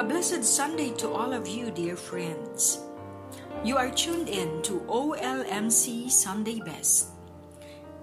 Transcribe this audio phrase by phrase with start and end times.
[0.00, 2.80] A blessed Sunday to all of you, dear friends.
[3.62, 7.08] You are tuned in to OLMC Sunday Best.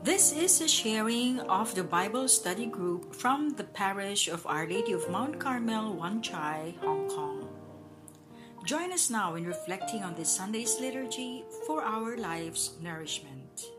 [0.03, 4.91] This is a sharing of the Bible study group from the parish of Our Lady
[4.91, 7.49] of Mount Carmel, Wan Chai, Hong Kong.
[8.63, 13.73] Join us now in reflecting on this Sunday's liturgy for our life's nourishment.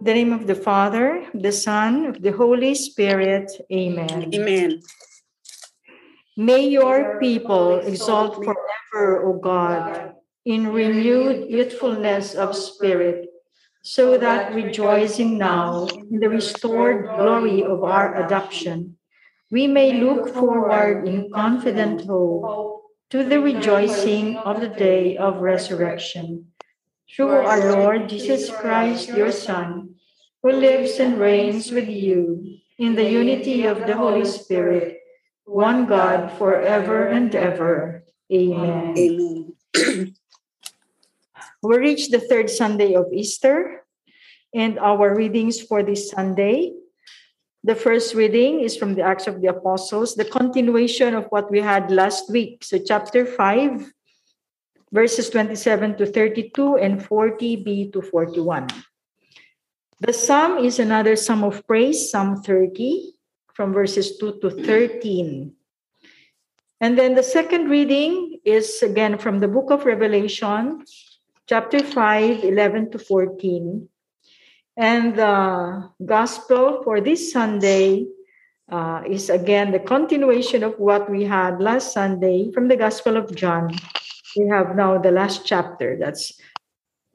[0.00, 3.50] the name of the Father, the Son, of the Holy Spirit.
[3.72, 4.30] Amen.
[4.32, 4.80] Amen.
[6.36, 10.12] May your people exalt forever, O God,
[10.44, 13.32] in renewed youthfulness of spirit,
[13.80, 18.98] so that rejoicing now in the restored glory of our adoption,
[19.50, 26.52] we may look forward in confident hope to the rejoicing of the day of resurrection.
[27.08, 29.94] Through our Lord Jesus Christ, your Son,
[30.42, 34.95] who lives and reigns with you in the unity of the Holy Spirit,
[35.46, 38.04] one God forever and ever.
[38.30, 38.94] Amen.
[38.98, 40.14] Amen.
[41.62, 43.82] We reach the third Sunday of Easter,
[44.54, 46.72] and our readings for this Sunday.
[47.64, 51.60] The first reading is from the Acts of the Apostles, the continuation of what we
[51.60, 52.62] had last week.
[52.62, 53.90] So, chapter 5,
[54.92, 58.68] verses 27 to 32 and 40b to 41.
[59.98, 63.15] The psalm is another psalm of praise, Psalm 30,
[63.56, 65.50] from verses 2 to 13.
[66.80, 70.84] And then the second reading is again from the book of Revelation,
[71.48, 73.88] chapter 5, 11 to 14.
[74.76, 78.04] And the gospel for this Sunday
[78.70, 83.34] uh, is again the continuation of what we had last Sunday from the Gospel of
[83.34, 83.72] John.
[84.36, 85.96] We have now the last chapter.
[85.96, 86.36] That's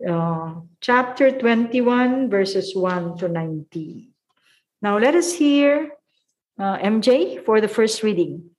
[0.02, 4.10] uh, chapter 21, verses 1 to 19.
[4.82, 5.92] Now let us hear
[6.60, 8.50] uh, MJ for the first reading.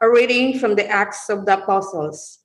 [0.00, 2.38] A reading from the Acts of the Apostles.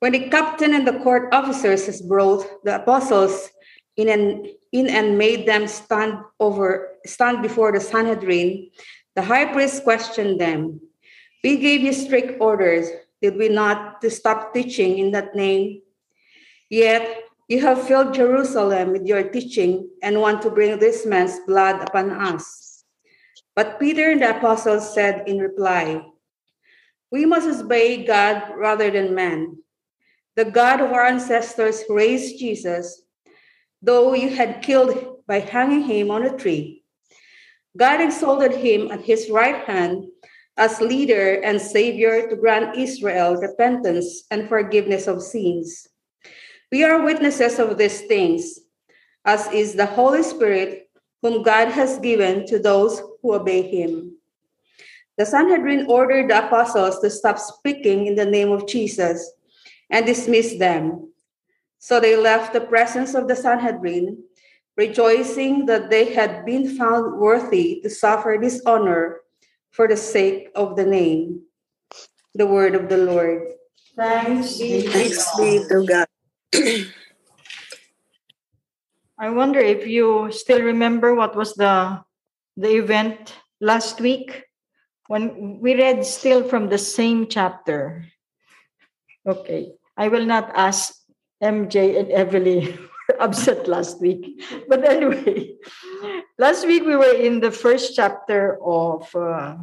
[0.00, 3.50] When the captain and the court officers brought the apostles
[3.96, 8.70] in and in and made them stand over stand before the Sanhedrin,
[9.14, 10.80] the high priest questioned them.
[11.44, 12.88] We gave you strict orders,
[13.20, 15.82] did we not, to stop teaching in that name?
[16.70, 21.82] Yet you have filled Jerusalem with your teaching and want to bring this man's blood
[21.88, 22.84] upon us.
[23.54, 26.02] But Peter and the apostles said in reply,
[27.10, 29.58] We must obey God rather than man.
[30.36, 33.02] The God of our ancestors raised Jesus,
[33.82, 36.84] though you had killed by hanging him on a tree.
[37.76, 40.04] God exalted him at his right hand
[40.56, 45.88] as leader and savior to grant Israel repentance and forgiveness of sins.
[46.72, 48.58] We are witnesses of these things,
[49.26, 50.88] as is the Holy Spirit,
[51.20, 54.16] whom God has given to those who obey him.
[55.18, 59.30] The Sanhedrin ordered the apostles to stop speaking in the name of Jesus
[59.90, 61.12] and dismiss them.
[61.78, 64.24] So they left the presence of the Sanhedrin,
[64.74, 69.20] rejoicing that they had been found worthy to suffer dishonor
[69.72, 71.42] for the sake of the name.
[72.34, 73.52] The word of the Lord.
[73.94, 76.08] Thanks be Thanks be to God.
[76.54, 76.86] I
[79.30, 82.02] wonder if you still remember what was the
[82.56, 84.44] the event last week
[85.08, 88.06] when we read still from the same chapter.
[89.26, 90.94] Okay, I will not ask
[91.42, 92.78] MJ and Evelyn
[93.20, 95.54] upset last week, but anyway,
[96.38, 99.08] last week we were in the first chapter of.
[99.14, 99.56] Uh,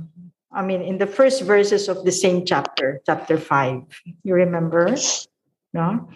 [0.52, 3.84] I mean, in the first verses of the same chapter, chapter five.
[4.24, 4.98] You remember?
[5.74, 6.10] No?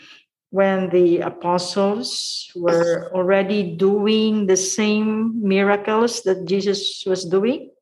[0.54, 7.74] When the apostles were already doing the same miracles that Jesus was doing.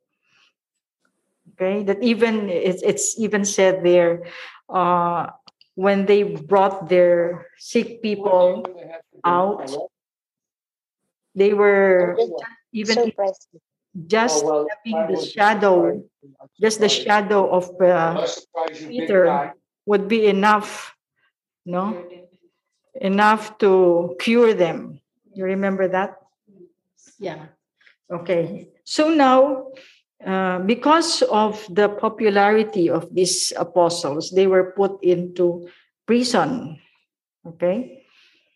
[1.52, 4.24] Okay, that even it's, it's even said there
[4.72, 5.28] uh,
[5.76, 8.64] when they brought their sick people
[9.26, 9.68] out,
[11.36, 12.16] they were
[12.72, 13.12] even
[14.08, 16.02] just having the shadow,
[16.56, 18.26] just the shadow of uh,
[18.88, 19.52] Peter
[19.86, 20.96] would be enough,
[21.66, 22.08] no?
[23.00, 25.00] Enough to cure them.
[25.34, 26.18] You remember that?
[27.20, 27.46] Yeah.
[28.12, 28.68] Okay.
[28.84, 29.72] So now,
[30.26, 35.70] uh, because of the popularity of these apostles, they were put into
[36.06, 36.80] prison.
[37.48, 38.04] Okay.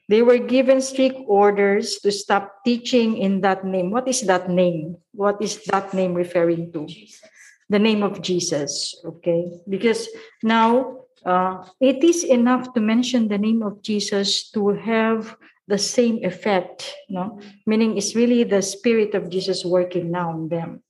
[0.10, 3.90] They were given strict orders to stop teaching in that name.
[3.90, 4.98] What is that name?
[5.14, 6.86] What is that name referring to?
[6.86, 7.22] Jesus.
[7.70, 8.94] The name of Jesus.
[9.04, 9.50] Okay.
[9.68, 10.08] Because
[10.44, 15.36] now uh, it is enough to mention the name of Jesus to have
[15.68, 17.42] the same effect, no?
[17.66, 20.84] Meaning it's really the spirit of Jesus working now in them.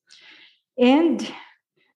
[0.78, 1.24] And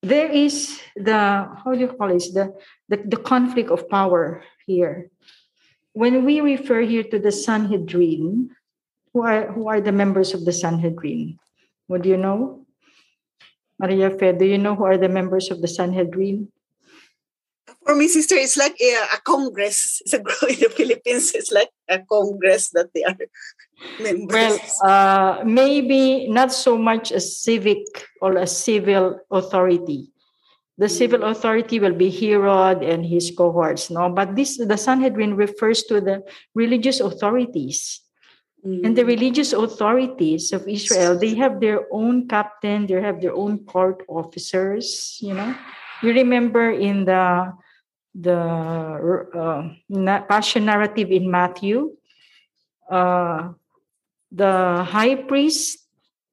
[0.01, 2.23] there is the how do you call it?
[2.33, 2.55] The,
[2.87, 5.11] the, the conflict of power here.
[5.91, 8.55] When we refer here to the Sanhedrin,
[9.11, 11.39] who are who are the members of the Sanhedrin?
[11.87, 12.65] What do you know?
[13.79, 16.47] Maria Fe, do you know who are the members of the Sanhedrin?
[17.89, 19.99] For me, sister, it's like a, a congress.
[20.05, 21.33] It's a in the Philippines.
[21.33, 23.17] It's like a congress that they are
[23.99, 24.29] members.
[24.29, 27.81] Well, uh, maybe not so much a civic
[28.21, 30.13] or a civil authority.
[30.77, 34.07] The civil authority will be Herod and his cohorts, no.
[34.13, 36.21] But this the Sanhedrin refers to the
[36.53, 38.05] religious authorities.
[38.61, 43.65] And the religious authorities of Israel, they have their own captain, they have their own
[43.65, 45.57] court officers, you know.
[46.03, 47.55] You remember in the
[48.15, 48.37] the
[49.33, 49.69] uh,
[50.27, 51.95] passion narrative in Matthew,
[52.89, 53.53] uh,
[54.31, 55.85] the high priest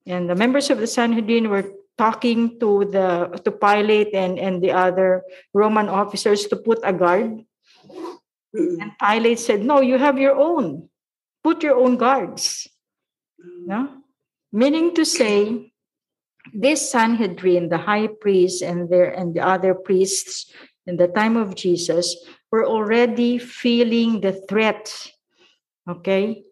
[0.06, 1.64] and the members of the Sanhedrin were
[1.99, 7.44] talking to the to Pilate and and the other Roman officers to put a guard.
[8.52, 10.88] And Pilate said, "No, you have your own.
[11.44, 12.69] Put your own guards."
[13.67, 14.00] No,
[14.52, 15.73] meaning to say,
[16.52, 20.50] this Sanhedrin, the high priest and their and the other priests
[20.86, 22.16] in the time of Jesus,
[22.50, 25.10] were already feeling the threat,
[25.88, 26.42] okay,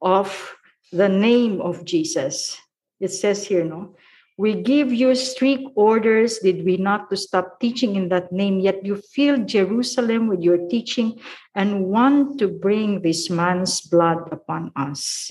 [0.00, 0.54] of
[0.92, 2.58] the name of Jesus.
[3.00, 3.96] It says here, no,
[4.38, 8.84] we give you strict orders, did we not, to stop teaching in that name, yet
[8.86, 11.20] you fill Jerusalem with your teaching
[11.54, 15.30] and want to bring this man's blood upon us.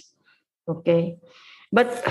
[0.67, 1.17] Okay.
[1.71, 2.03] But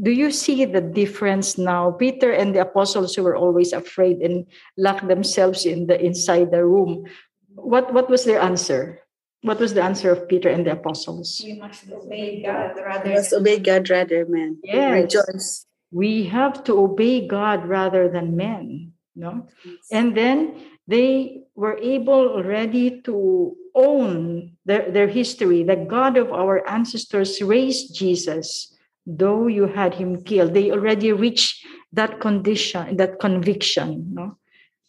[0.00, 1.92] do you see the difference now?
[1.92, 4.46] Peter and the apostles who were always afraid and
[4.76, 7.06] locked themselves in the inside the room.
[7.54, 9.00] What what was their answer?
[9.42, 11.40] What was the answer of Peter and the apostles?
[11.44, 14.58] We must obey God rather Must obey God rather, man.
[14.64, 15.14] Yes.
[15.14, 15.66] Rejoice.
[15.90, 18.92] We have to obey God rather than men.
[19.14, 19.46] No?
[19.90, 25.62] And then they were able already to own their, their history.
[25.62, 28.74] The God of our ancestors raised Jesus,
[29.08, 30.52] though you had him killed.
[30.52, 34.36] They already reached that condition, that conviction, no?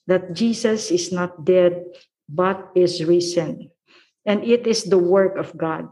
[0.07, 1.85] that Jesus is not dead,
[2.27, 3.71] but is risen.
[4.25, 5.87] And it is the work of God.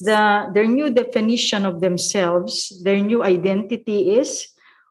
[0.00, 4.48] The, their new definition of themselves, their new identity is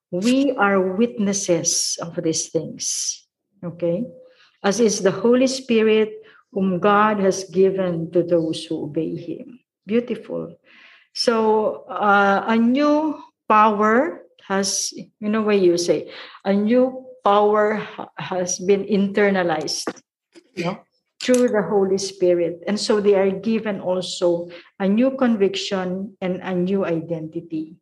[0.10, 3.28] we are witnesses of these things.
[3.62, 4.06] Okay?
[4.64, 6.14] As is the Holy Spirit,
[6.54, 9.60] whom God has given to those who obey Him.
[9.86, 10.56] Beautiful.
[11.14, 16.12] So, uh, a new power has, you know, way you say,
[16.46, 17.86] a new power
[18.18, 20.02] has been internalized
[20.56, 20.80] you know,
[21.22, 22.64] through the Holy Spirit.
[22.68, 27.76] And so they are given also a new conviction and a new identity.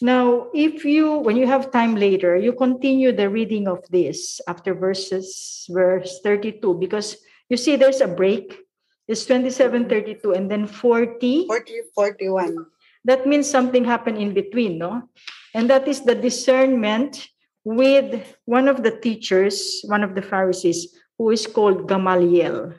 [0.00, 4.72] Now, if you, when you have time later, you continue the reading of this after
[4.72, 7.18] verses, verse 32, because
[7.50, 8.56] you see there's a break.
[9.10, 11.46] It's 27, 32, and then 40.
[11.50, 12.66] 40, 41.
[13.04, 15.02] That means something happened in between, no?
[15.52, 17.26] And that is the discernment
[17.64, 22.78] with one of the teachers, one of the Pharisees, who is called Gamaliel.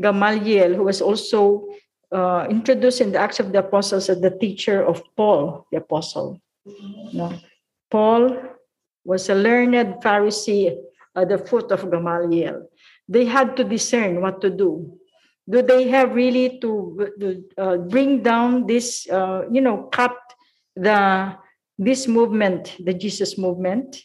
[0.00, 1.66] Gamaliel, who was also
[2.12, 6.40] uh, introduced in the Acts of the Apostles as the teacher of Paul, the apostle.
[7.12, 7.34] No?
[7.90, 8.38] Paul
[9.04, 10.78] was a learned Pharisee
[11.16, 12.70] at the foot of Gamaliel.
[13.08, 14.98] They had to discern what to do.
[15.48, 20.14] Do they have really to uh, bring down this, uh, you know, cut
[20.76, 21.36] the
[21.78, 24.00] this movement, the Jesus movement,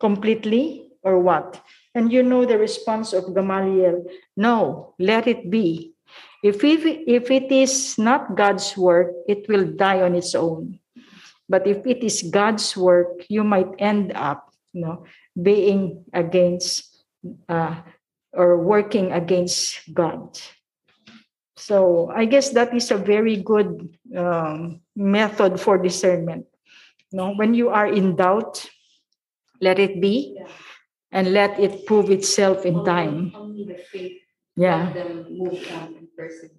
[0.00, 1.62] completely, or what?
[1.94, 4.04] And you know the response of Gamaliel:
[4.36, 5.94] No, let it be.
[6.42, 10.80] If it, if it is not God's work, it will die on its own.
[11.48, 15.04] But if it is God's work, you might end up, you know,
[15.40, 17.04] being against
[17.48, 17.82] uh,
[18.32, 20.38] or working against God.
[21.60, 26.46] So I guess that is a very good um, method for discernment.
[27.12, 28.64] No, when you are in doubt,
[29.60, 30.40] let it be,
[31.12, 33.32] and let it prove itself in time.
[33.36, 34.24] Only the faith
[34.56, 34.88] Yeah.
[34.88, 36.50] let them move on in person.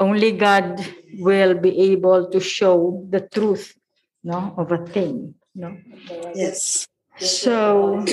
[0.00, 0.80] only God
[1.20, 3.76] will be able to show the truth
[4.24, 5.34] no, of a thing.
[5.54, 5.76] No?
[6.34, 6.86] Yes.
[7.18, 8.04] So,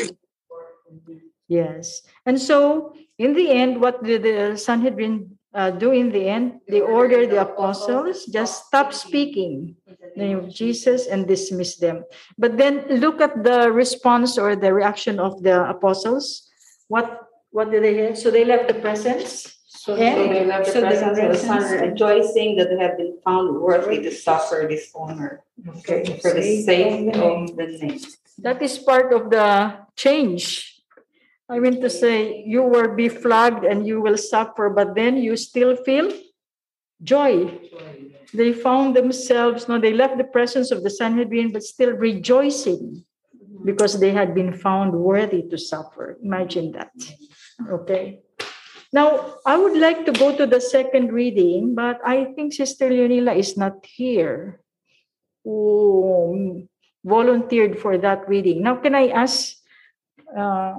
[1.48, 2.02] yes.
[2.26, 6.62] And so, in the end, what did the Sanhedrin uh, do in the end?
[6.70, 12.06] They ordered the apostles just stop speaking the name of Jesus and dismiss them.
[12.38, 16.46] But then look at the response or the reaction of the apostles.
[16.88, 18.16] What what did they do?
[18.16, 19.58] So they left the presence.
[19.66, 20.16] So, Yeah.
[20.16, 23.58] so they left the So presence of the Son, rejoicing that they have been found
[23.58, 25.42] worthy to suffer dishonor
[25.80, 26.20] Okay.
[26.22, 28.00] for the sake of the name.
[28.40, 30.77] That is part of the change.
[31.50, 35.38] I mean to say, you were be flogged and you will suffer, but then you
[35.38, 36.12] still feel
[37.02, 37.60] joy.
[38.34, 43.06] They found themselves, no, they left the presence of the Sanhedrin, but still rejoicing
[43.64, 46.18] because they had been found worthy to suffer.
[46.22, 46.92] Imagine that.
[47.70, 48.20] Okay.
[48.92, 53.36] Now, I would like to go to the second reading, but I think Sister Leonila
[53.36, 54.60] is not here.
[55.44, 56.68] Who
[57.08, 58.64] volunteered for that reading.
[58.64, 59.56] Now, can I ask
[60.36, 60.76] uh,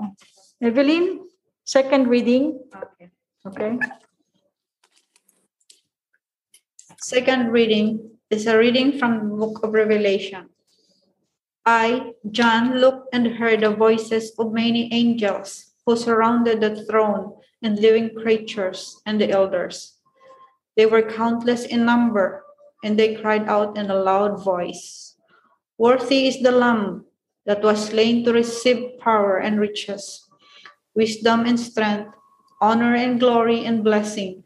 [0.61, 1.29] Evelyn,
[1.65, 2.61] second reading?
[2.75, 3.11] Okay.
[3.47, 3.79] Okay.
[7.00, 10.49] Second reading is a reading from the book of Revelation.
[11.65, 17.79] I, John, looked and heard the voices of many angels who surrounded the throne and
[17.79, 19.99] living creatures and the elders.
[20.77, 22.45] They were countless in number,
[22.83, 25.09] and they cried out in a loud voice
[25.79, 27.07] Worthy is the Lamb
[27.47, 30.27] that was slain to receive power and riches,
[30.99, 32.11] wisdom and strength,
[32.61, 34.43] honor and glory and blessing.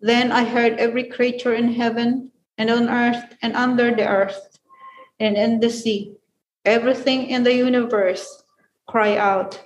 [0.00, 4.60] Then I heard every creature in heaven and on earth and under the earth
[5.18, 6.14] and in the sea,
[6.64, 8.44] everything in the universe,
[8.86, 9.58] cry out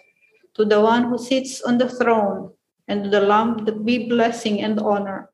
[0.55, 2.50] to the one who sits on the throne
[2.88, 5.29] and to the Lamb be blessing and honor,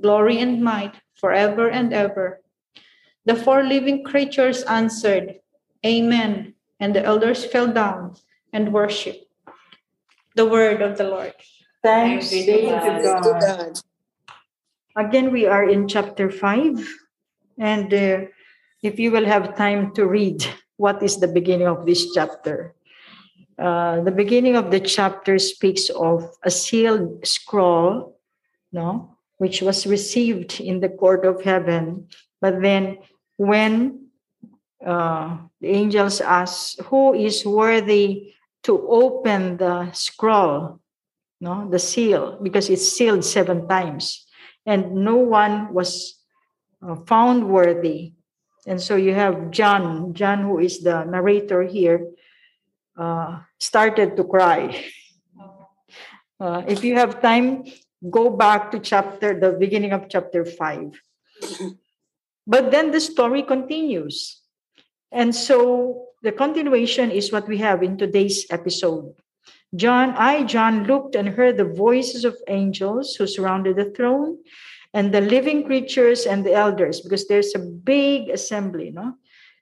[0.00, 2.42] glory and might forever and ever.
[3.26, 5.38] The four living creatures answered,
[5.86, 6.54] Amen.
[6.80, 8.16] And the elders fell down
[8.52, 9.27] and worshiped.
[10.38, 11.34] The word of the Lord.
[11.82, 13.22] Thanks Thanks be be to to God.
[13.26, 13.72] to God.
[14.94, 16.78] Again, we are in chapter 5.
[17.58, 18.30] And uh,
[18.78, 20.46] if you will have time to read
[20.78, 22.78] what is the beginning of this chapter.
[23.58, 28.14] Uh, the beginning of the chapter speaks of a sealed scroll,
[28.70, 32.06] no, which was received in the court of heaven.
[32.40, 33.02] But then,
[33.42, 34.06] when
[34.86, 40.84] uh, the angels asked, "Who is worthy to open the scroll?"
[41.40, 44.28] No, the seal, because it's sealed seven times
[44.68, 46.20] and no one was
[46.84, 48.12] uh, found worthy.
[48.66, 52.04] And so you have John, John, who is the narrator here,
[52.96, 54.84] uh, started to cry.
[56.40, 57.64] Uh, if you have time,
[58.10, 60.94] go back to chapter, the beginning of chapter 5.
[62.46, 64.40] But then the story continues.
[65.10, 69.14] And so the continuation is what we have in today's episode.
[69.74, 74.38] John, I, John, looked and heard the voices of angels who surrounded the throne
[74.94, 79.14] and the living creatures and the elders, because there's a big assembly, no?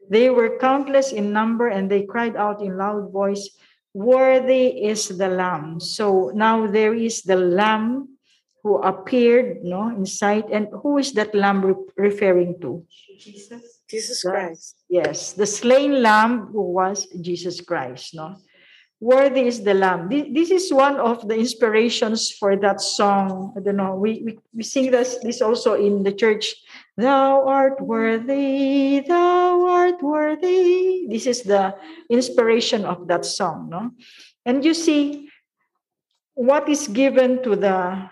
[0.09, 3.51] They were countless in number and they cried out in loud voice,
[3.93, 5.81] Worthy is the Lamb.
[5.81, 8.17] So now there is the Lamb
[8.63, 10.45] who appeared no, in sight.
[10.53, 12.85] And who is that Lamb re- referring to?
[13.19, 13.76] Jesus.
[13.89, 14.23] Jesus.
[14.23, 14.77] Christ.
[14.89, 18.37] Yes, the slain lamb who was Jesus Christ, no?
[18.99, 20.09] Worthy is the lamb.
[20.09, 23.53] Thi- This is one of the inspirations for that song.
[23.57, 23.95] I don't know.
[23.95, 26.55] We we, we sing this this also in the church.
[26.97, 31.05] Thou art worthy, thou art worthy.
[31.13, 31.77] This is the
[32.09, 33.93] inspiration of that song, no?
[34.49, 35.29] And you see
[36.33, 38.09] what is given to the,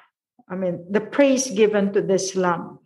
[0.48, 2.78] I mean, the praise given to this lamb.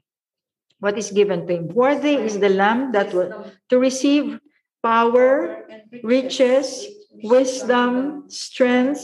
[0.80, 1.68] What is given to him?
[1.68, 4.38] Worthy is the lamb that will to receive
[4.82, 5.66] power,
[6.02, 6.87] riches,
[7.23, 9.02] wisdom, strength,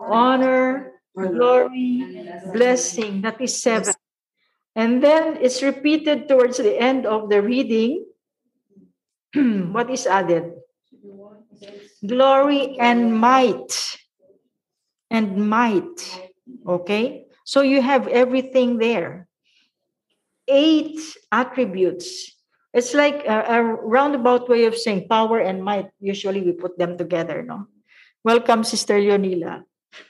[0.00, 3.22] honor, glory, blessing.
[3.22, 3.94] That is seven.
[4.74, 8.06] And then it's repeated towards the end of the reading.
[9.70, 10.54] what is added?
[12.04, 13.98] Glory and might.
[15.10, 16.00] And might.
[16.66, 17.26] Okay?
[17.44, 19.28] So you have everything there.
[20.52, 21.00] Eight
[21.32, 22.36] attributes.
[22.74, 25.88] It's like a, a roundabout way of saying power and might.
[25.98, 27.68] Usually we put them together, no?
[28.22, 29.64] Welcome, Sister Leonila.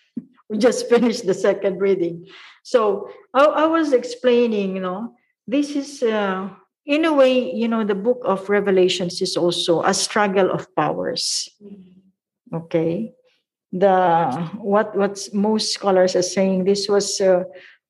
[0.50, 2.26] we just finished the second reading.
[2.62, 5.14] So I, I was explaining, you know,
[5.46, 6.50] this is, uh,
[6.86, 11.48] in a way, you know, the book of Revelations is also a struggle of powers.
[12.52, 13.14] Okay.
[13.72, 17.46] The what what's most scholars are saying this was a,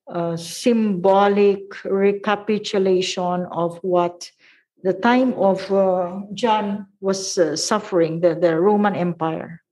[0.08, 4.30] a symbolic recapitulation of what
[4.82, 9.62] the time of uh, John was uh, suffering, the, the Roman Empire.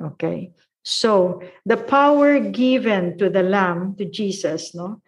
[0.00, 0.52] Okay.
[0.82, 5.00] So the power given to the Lamb, to Jesus, no,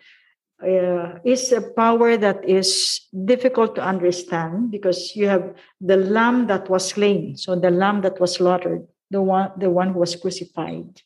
[0.62, 6.70] uh, is a power that is difficult to understand because you have the Lamb that
[6.70, 11.02] was slain, so the Lamb that was slaughtered, the one, the one who was crucified.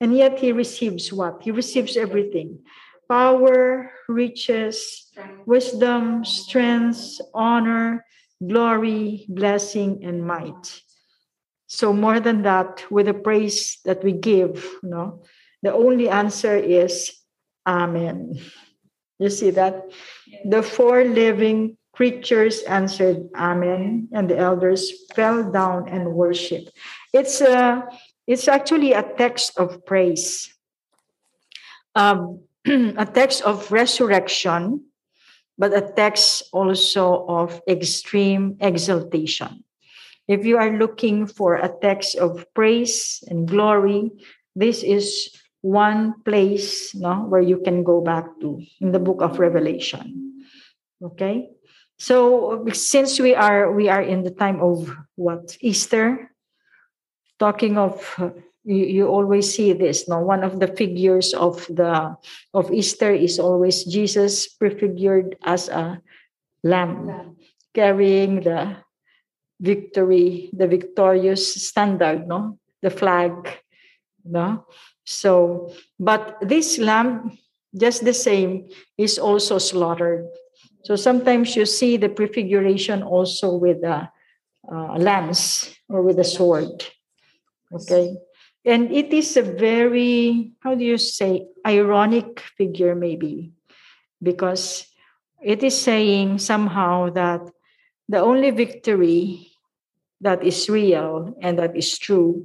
[0.00, 1.42] And yet he receives what?
[1.42, 2.60] He receives everything
[3.08, 5.10] power, riches,
[5.46, 8.04] wisdom, strength, honor,
[8.46, 10.80] glory, blessing, and might.
[11.66, 15.22] So, more than that, with the praise that we give, you know,
[15.62, 17.10] the only answer is
[17.66, 18.38] Amen.
[19.18, 19.90] You see that?
[20.44, 26.70] The four living creatures answered Amen, and the elders fell down and worshiped.
[27.12, 27.88] It's a
[28.26, 30.52] it's actually a text of praise,
[31.94, 34.84] um, a text of resurrection,
[35.58, 39.64] but a text also of extreme exaltation.
[40.26, 44.10] If you are looking for a text of praise and glory,
[44.56, 49.38] this is one place no, where you can go back to in the book of
[49.38, 50.44] Revelation.
[51.02, 51.50] Okay?
[51.98, 56.30] So since we are we are in the time of what Easter,
[57.44, 58.00] talking of
[58.64, 60.24] you, you always see this no?
[60.24, 62.16] One of the figures of the
[62.56, 66.00] of easter is always jesus prefigured as a
[66.64, 67.36] lamb,
[67.76, 68.80] carrying the
[69.60, 72.56] victory the victorious standard no?
[72.80, 73.60] The flag
[74.24, 74.64] no?
[75.04, 77.36] So but this lamb
[77.76, 80.24] just the same is also slaughtered.
[80.84, 84.08] So sometimes you see the prefiguration also with a
[84.70, 86.70] uh, lance or with a sword
[87.74, 88.16] Okay.
[88.64, 93.52] And it is a very, how do you say, ironic figure, maybe,
[94.22, 94.86] because
[95.42, 97.42] it is saying somehow that
[98.08, 99.52] the only victory
[100.20, 102.44] that is real and that is true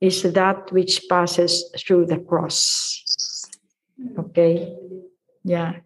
[0.00, 3.46] is that which passes through the cross.
[4.18, 4.74] Okay.
[5.44, 5.80] Yeah.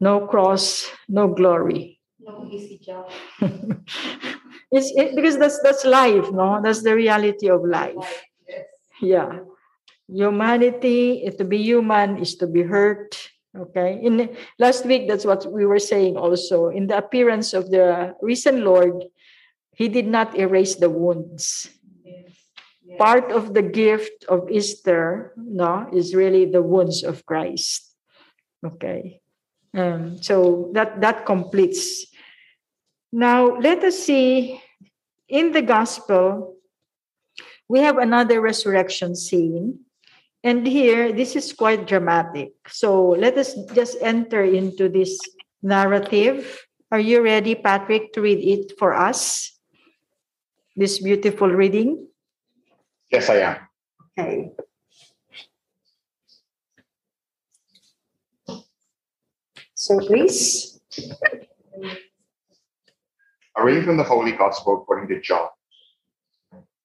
[0.00, 2.00] No cross, no glory.
[2.18, 3.08] No easy job.
[4.70, 6.60] it's it, because that's that's life, no?
[6.62, 8.24] That's the reality of life.
[9.00, 9.40] Yeah.
[10.08, 13.18] Humanity, to be human is to be hurt.
[13.56, 13.98] Okay.
[14.02, 16.68] In last week, that's what we were saying also.
[16.68, 19.04] In the appearance of the risen Lord,
[19.72, 21.68] he did not erase the wounds.
[22.98, 27.92] Part of the gift of Easter, no, is really the wounds of Christ.
[28.64, 29.20] Okay.
[29.74, 32.06] Um, so that that completes
[33.16, 34.60] now, let us see
[35.26, 36.56] in the gospel,
[37.66, 39.80] we have another resurrection scene.
[40.44, 42.52] And here, this is quite dramatic.
[42.68, 45.18] So let us just enter into this
[45.62, 46.66] narrative.
[46.92, 49.58] Are you ready, Patrick, to read it for us?
[50.76, 52.06] This beautiful reading?
[53.10, 53.56] Yes, I am.
[54.18, 54.50] Okay.
[59.74, 60.78] So please.
[63.58, 65.48] A reading from the Holy Gospel according to John.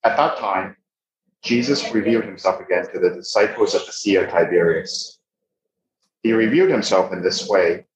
[0.05, 0.77] At that time,
[1.43, 5.19] Jesus revealed himself again to the disciples at the Sea of Tiberias.
[6.23, 7.87] He revealed himself in this way,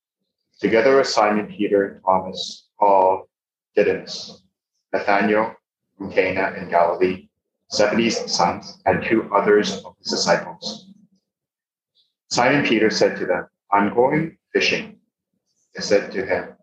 [0.60, 3.30] together with Simon Peter, Thomas, called,
[3.78, 4.42] Didymus,
[4.92, 5.56] Nathanael
[5.98, 7.30] from Cana in Galilee,
[7.72, 10.90] Zebedee's sons, and two others of his disciples.
[12.30, 14.98] Simon Peter said to them, I'm going fishing.
[15.76, 16.55] They said to him,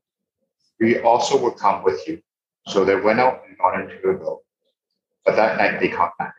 [0.82, 2.20] we also will come with you.
[2.66, 4.40] So they went out and got into a boat.
[5.24, 6.34] But that night they caught back.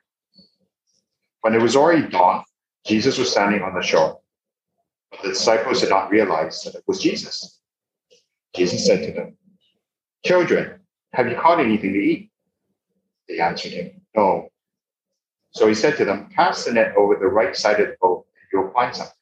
[1.42, 2.44] When it was already dawn,
[2.86, 4.20] Jesus was standing on the shore.
[5.12, 7.60] But the disciples did not realize that it was Jesus.
[8.54, 9.38] Jesus said to them,
[10.26, 10.82] Children,
[11.14, 12.30] have you caught anything to eat?
[13.30, 14.50] They answered him, No.
[15.52, 18.26] So he said to them, Cast the net over the right side of the boat,
[18.28, 19.16] and you'll find something.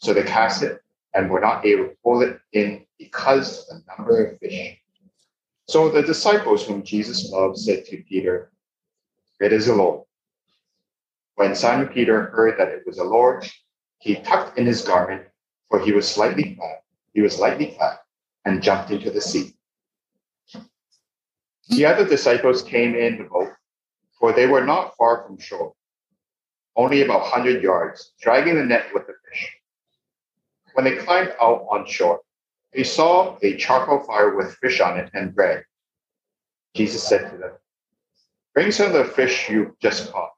[0.00, 0.81] So they cast it
[1.14, 4.78] and were not able to pull it in because of the number of fish.
[5.68, 8.50] So the disciples whom Jesus loved said to Peter,
[9.40, 10.04] It is the Lord.
[11.36, 13.48] When Simon Peter heard that it was the Lord,
[13.98, 15.22] he tucked in his garment,
[15.68, 16.78] for he was slightly clad,
[17.14, 17.98] he was lightly clad,
[18.44, 19.54] and jumped into the sea.
[21.68, 23.52] The other disciples came in the boat,
[24.18, 25.72] for they were not far from shore,
[26.76, 29.56] only about 100 yards, dragging the net with the fish.
[30.74, 32.20] When they climbed out on shore,
[32.72, 35.64] they saw a charcoal fire with fish on it and bread.
[36.74, 37.52] Jesus said to them,
[38.54, 40.30] Bring some of the fish you just caught.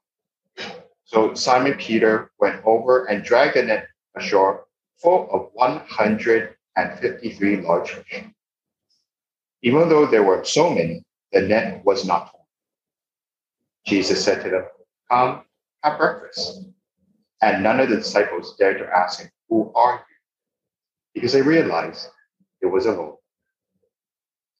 [1.05, 4.65] So Simon Peter went over and dragged a net ashore
[4.97, 8.23] full of 153 large fish.
[9.61, 12.43] Even though there were so many, the net was not torn.
[13.85, 14.65] Jesus said to them,
[15.09, 15.43] Come,
[15.83, 16.65] have breakfast.
[17.41, 20.14] And none of the disciples dared to ask him, Who are you?
[21.15, 22.09] Because they realized
[22.61, 23.15] it was a Lord.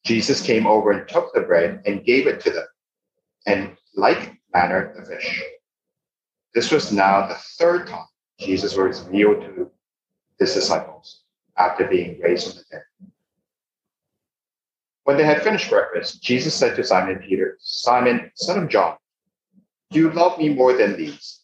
[0.06, 2.66] Jesus came over and took the bread and gave it to them,
[3.46, 5.44] and like manner the fish.
[6.56, 8.06] This was now the third time
[8.40, 9.70] Jesus was revealed to
[10.40, 11.24] his disciples
[11.58, 12.84] after being raised from the dead.
[15.04, 18.96] When they had finished breakfast, Jesus said to Simon Peter, Simon, son of John,
[19.92, 21.42] do you love me more than these?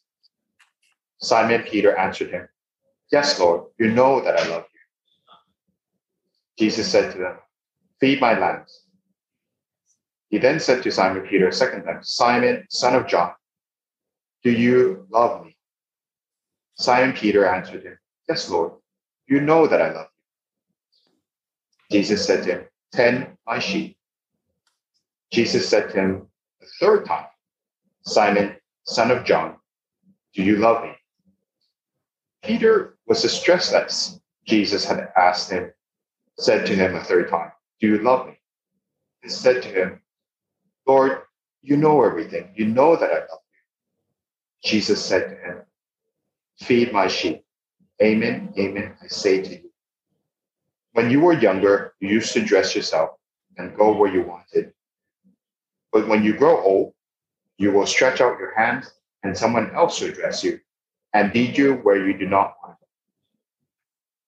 [1.22, 2.48] Simon Peter answered him,
[3.12, 4.71] Yes, Lord, you know that I love you.
[6.58, 7.38] Jesus said to them,
[8.00, 8.86] Feed my lambs.
[10.30, 13.32] He then said to Simon Peter a second time, Simon, son of John,
[14.44, 15.56] do you love me?
[16.76, 18.74] Simon Peter answered him, Yes, Lord,
[19.28, 20.08] you know that I love
[21.90, 22.00] you.
[22.00, 23.98] Jesus said to him, Tend my sheep.
[25.32, 26.28] Jesus said to him
[26.60, 27.28] the third time,
[28.04, 29.56] Simon, son of John,
[30.34, 30.92] do you love me?
[32.44, 33.94] Peter was distressed that
[34.46, 35.72] Jesus had asked him,
[36.42, 38.40] said to him a third time, Do you love me?
[39.22, 40.02] He said to him,
[40.88, 41.20] Lord,
[41.62, 42.52] you know everything.
[42.56, 44.70] You know that I love you.
[44.70, 45.62] Jesus said to him,
[46.60, 47.44] Feed my sheep.
[48.02, 49.72] Amen, amen, I say to you.
[50.94, 53.12] When you were younger, you used to dress yourself
[53.58, 54.74] and go where you wanted.
[55.92, 56.94] But when you grow old,
[57.58, 58.92] you will stretch out your hands,
[59.24, 60.60] and someone else will dress you
[61.14, 62.56] and lead you where you do not.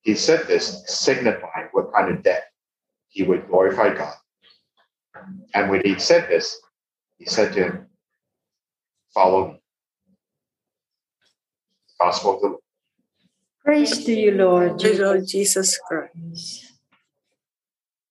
[0.03, 2.43] He said this, signifying what kind of death
[3.07, 4.15] he would glorify God.
[5.53, 6.59] And when he said this,
[7.17, 7.85] he said to him,
[9.13, 9.61] Follow me.
[12.01, 12.59] Gospel of the Lord.
[13.63, 14.77] Praise to you, Lord.
[14.77, 16.73] Dear Lord Jesus Christ.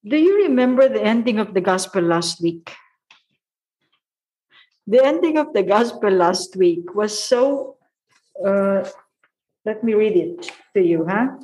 [0.05, 2.73] Do you remember the ending of the gospel last week?
[4.87, 7.77] The ending of the gospel last week was so.
[8.45, 8.89] Uh,
[9.65, 11.37] let me read it to you, huh?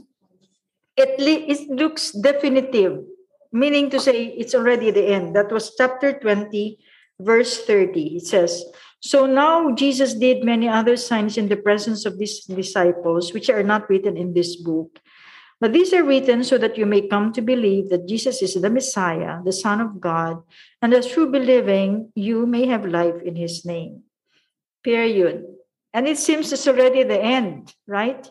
[0.99, 3.07] It, li- it looks definitive,
[3.53, 5.37] meaning to say it's already the end.
[5.37, 6.79] That was chapter 20,
[7.21, 8.17] verse 30.
[8.17, 8.65] It says,
[9.01, 13.63] So now Jesus did many other signs in the presence of these disciples, which are
[13.63, 14.99] not written in this book.
[15.61, 18.71] But these are written so that you may come to believe that Jesus is the
[18.71, 20.43] Messiah, the Son of God,
[20.83, 24.03] and that through believing you may have life in his name.
[24.85, 25.45] Period.
[25.93, 28.29] And it seems it's already the end, right?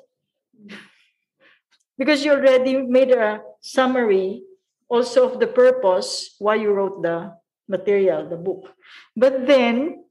[1.98, 4.44] Because you already made a summary
[4.90, 7.34] also of the purpose why you wrote the
[7.68, 8.72] material, the book.
[9.16, 10.06] But then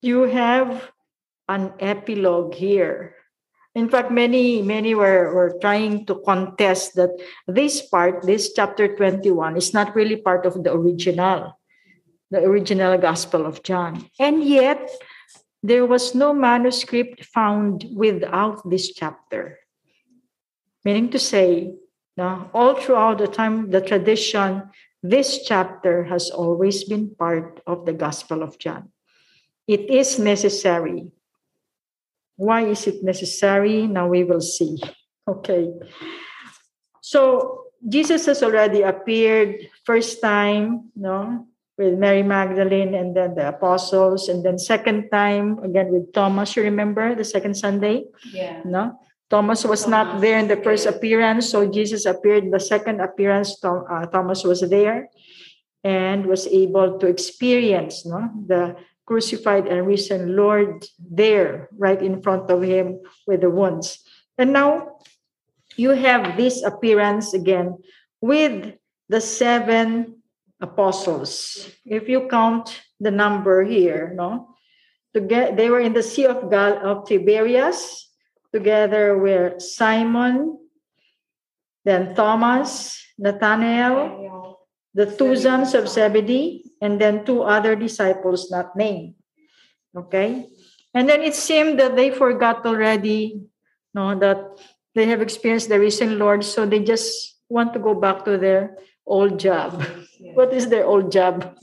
[0.00, 0.90] you have
[1.48, 3.14] an epilogue here.
[3.74, 7.10] In fact, many, many were, were trying to contest that
[7.48, 11.58] this part, this chapter 21, is not really part of the original,
[12.30, 14.10] the original Gospel of John.
[14.20, 14.90] And yet,
[15.62, 19.58] there was no manuscript found without this chapter.
[20.84, 21.74] Meaning to say,
[22.16, 24.68] no, all throughout the time, the tradition,
[25.02, 28.90] this chapter has always been part of the Gospel of John.
[29.66, 31.10] It is necessary.
[32.36, 33.86] Why is it necessary?
[33.86, 34.78] Now we will see.
[35.22, 35.70] Okay.
[37.00, 41.46] So Jesus has already appeared first time, no,
[41.78, 46.56] with Mary Magdalene and then the apostles, and then second time again with Thomas.
[46.56, 48.10] You remember the second Sunday?
[48.34, 48.62] Yeah.
[48.64, 48.98] No,
[49.32, 53.56] Thomas was not there in the first appearance, so Jesus appeared in the second appearance.
[53.64, 55.08] Uh, Thomas was there
[55.82, 62.50] and was able to experience no, the crucified and risen Lord there, right in front
[62.50, 64.04] of him with the wounds.
[64.36, 65.00] And now
[65.76, 67.80] you have this appearance again
[68.20, 68.76] with
[69.08, 70.20] the seven
[70.60, 71.72] apostles.
[71.86, 74.52] If you count the number here, no,
[75.14, 78.11] to get they were in the Sea of Gal of Tiberias
[78.52, 80.58] together with Simon,
[81.84, 84.58] then Thomas, Nathanael,
[84.94, 89.14] the two sons of Zebedee, and then two other disciples not named.
[89.96, 90.46] Okay?
[90.94, 93.48] And then it seemed that they forgot already
[93.94, 94.40] no, that
[94.94, 98.76] they have experienced the risen Lord, so they just want to go back to their
[99.06, 99.84] old job.
[100.34, 101.58] What is their old job?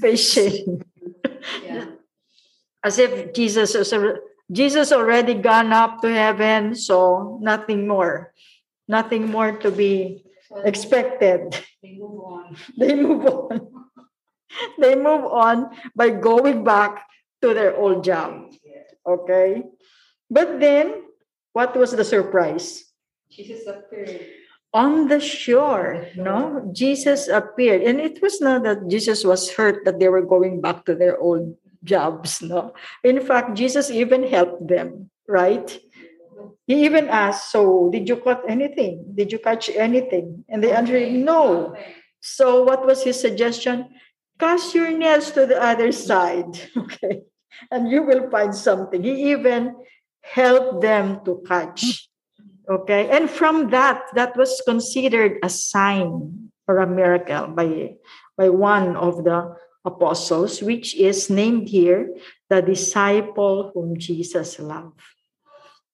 [0.00, 0.82] Fishing.
[2.82, 4.16] As if Jesus was al-
[4.50, 8.34] Jesus already gone up to heaven, so nothing more.
[8.88, 10.26] Nothing more to be
[10.64, 11.54] expected.
[11.82, 12.56] They move on.
[12.76, 13.70] They move on.
[14.82, 17.06] They move on by going back
[17.40, 18.50] to their old job.
[19.06, 19.62] Okay?
[20.28, 21.06] But then,
[21.52, 22.82] what was the surprise?
[23.30, 24.26] Jesus appeared.
[24.74, 26.70] On the shore, no?
[26.74, 27.82] Jesus appeared.
[27.82, 31.18] And it was not that Jesus was hurt that they were going back to their
[31.18, 32.74] old jobs, no?
[33.04, 35.66] In fact, Jesus even helped them, right?
[36.66, 39.12] He even asked, So, did you cut anything?
[39.14, 40.44] Did you catch anything?
[40.48, 41.76] And they answered, No.
[42.20, 43.88] So, what was his suggestion?
[44.38, 47.22] Cast your nets to the other side, okay?
[47.70, 49.02] And you will find something.
[49.02, 49.76] He even
[50.22, 52.08] helped them to catch.
[52.70, 53.10] Okay.
[53.10, 57.96] And from that, that was considered a sign or a miracle by,
[58.38, 62.14] by one of the apostles, which is named here
[62.48, 65.00] the disciple whom Jesus loved.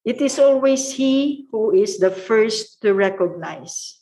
[0.04, 3.98] It is always he who is the first to recognize.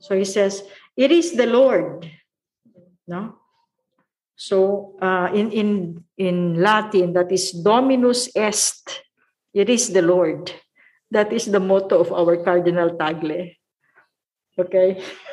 [0.00, 0.62] So he says,
[0.96, 2.10] It is the Lord.
[3.06, 3.36] No?
[4.36, 9.02] So uh, in, in, in Latin, that is Dominus est.
[9.52, 10.52] It is the Lord.
[11.10, 13.56] That is the motto of our Cardinal Tagle.
[14.58, 15.02] Okay?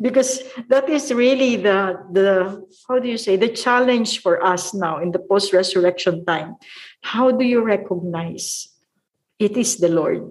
[0.00, 4.98] because that is really the the how do you say the challenge for us now
[4.98, 6.56] in the post resurrection time.
[7.02, 8.68] How do you recognize
[9.38, 10.30] it is the lord?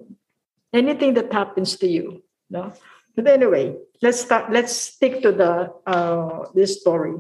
[0.74, 2.74] Anything that happens to you no?
[3.16, 7.16] But anyway let's start let's stick to the uh this story.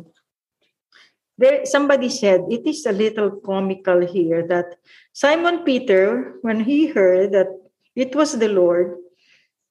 [1.38, 4.82] There somebody said it is a little comical here that
[5.14, 7.50] simon peter when he heard that
[7.94, 8.98] it was the lord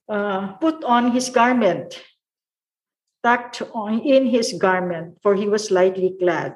[0.09, 2.03] uh, put on his garment
[3.27, 6.55] tucked on in his garment for he was lightly clad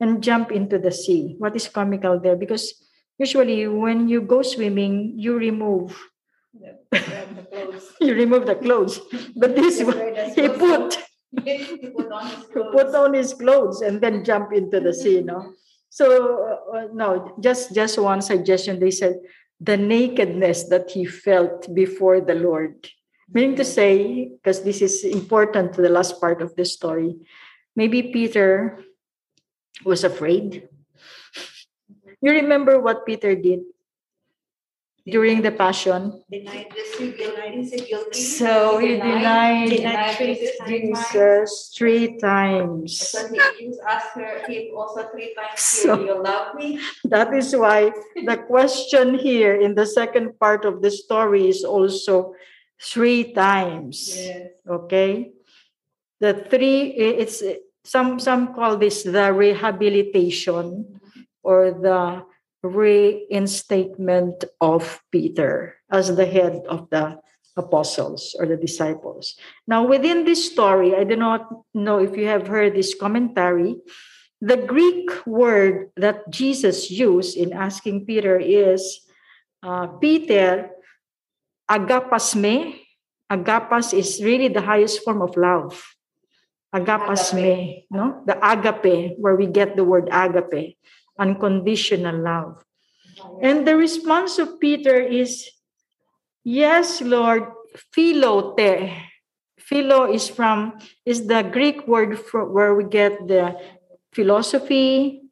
[0.00, 1.36] and jumped into the sea.
[1.36, 2.36] What is comical there?
[2.36, 2.72] Because
[3.18, 5.92] usually when you go swimming you remove
[8.00, 9.04] you remove the clothes.
[9.36, 10.00] But this one
[10.32, 10.96] he put
[11.44, 15.20] He put on his to put on his clothes and then jump into the sea
[15.20, 15.52] no
[15.92, 16.08] so
[16.72, 18.80] uh, no just just one suggestion.
[18.80, 19.20] They said
[19.60, 22.88] the nakedness that he felt before the lord
[23.32, 27.16] meaning to say because this is important to the last part of the story
[27.76, 28.80] maybe peter
[29.84, 30.66] was afraid.
[32.20, 33.62] You remember what peter did
[35.06, 36.20] during the passion?
[36.26, 39.70] Denied denied so he denied.
[39.70, 40.98] denied three times.
[40.98, 42.98] jesus three times.
[42.98, 43.38] So he
[43.86, 48.36] asked her him also three times, So- "Do you love me?" That is why the
[48.50, 52.34] question here in the second part of the story is also
[52.80, 54.16] three times.
[54.68, 55.32] Okay?
[56.20, 57.42] The three, it's
[57.84, 61.00] some some call this the rehabilitation
[61.42, 62.24] or the
[62.62, 67.18] reinstatement of Peter as the head of the
[67.56, 69.34] apostles or the disciples.
[69.66, 73.76] Now, within this story, I do not know if you have heard this commentary.
[74.40, 79.00] The Greek word that Jesus used in asking Peter is
[79.62, 80.70] uh, Peter,
[81.70, 82.84] agapas me.
[83.30, 85.76] Agapas is really the highest form of love.
[86.74, 88.24] Agapas me, no?
[88.26, 90.76] The agape, where we get the word agape,
[91.18, 92.64] unconditional love.
[93.42, 95.48] And the response of Peter is,
[96.44, 97.44] Yes, Lord,
[97.92, 98.88] philote.
[99.58, 103.52] Philo is from is the Greek word for, where we get the
[104.12, 105.28] philosophy,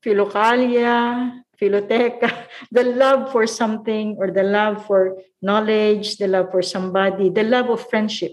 [0.00, 7.30] philokalia, philoteca, the love for something or the love for knowledge, the love for somebody,
[7.30, 8.32] the love of friendship.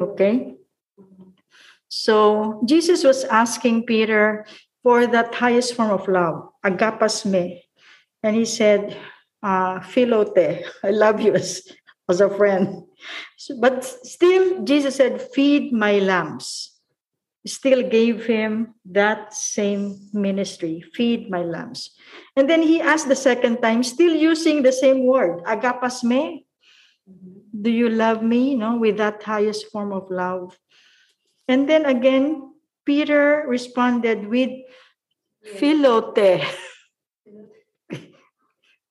[0.00, 0.54] Okay?
[1.88, 4.46] So Jesus was asking Peter
[4.82, 7.64] for that highest form of love, agapas me.
[8.22, 8.96] And he said,
[9.42, 11.62] uh, philote, I love you as,
[12.08, 12.84] as a friend.
[13.36, 16.71] So, but still, Jesus said, feed my lambs.
[17.44, 21.90] Still gave him that same ministry, feed my lambs.
[22.36, 26.46] And then he asked the second time, still using the same word, agapas me.
[27.50, 28.54] Do you love me?
[28.54, 30.56] No, with that highest form of love.
[31.48, 32.54] And then again,
[32.86, 34.50] Peter responded with
[35.58, 36.16] philote,